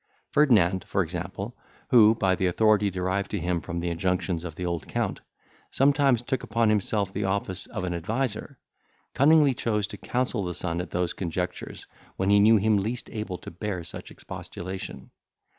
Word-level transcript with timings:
Ferdinand, 0.31 0.83
for 0.85 1.03
example, 1.03 1.55
who, 1.89 2.15
by 2.15 2.33
the 2.33 2.47
authority 2.47 2.89
derived 2.89 3.29
to 3.29 3.39
him 3.39 3.61
from 3.61 3.79
the 3.79 3.89
injunctions 3.91 4.43
of 4.43 4.55
the 4.55 4.65
old 4.65 4.87
Count, 4.87 5.21
sometimes 5.69 6.23
took 6.23 6.41
upon 6.41 6.69
himself 6.69 7.13
the 7.13 7.25
office 7.25 7.67
of 7.67 7.83
an 7.83 7.93
adviser, 7.93 8.57
cunningly 9.13 9.53
chose 9.53 9.85
to 9.85 9.97
counsel 9.97 10.43
the 10.43 10.55
son 10.55 10.81
at 10.81 10.89
those 10.89 11.13
conjunctures 11.13 11.85
when 12.15 12.31
he 12.31 12.39
knew 12.39 12.57
him 12.57 12.77
least 12.77 13.11
able 13.11 13.37
to 13.37 13.51
bear 13.51 13.83
such 13.83 14.09
expostulation. 14.09 15.11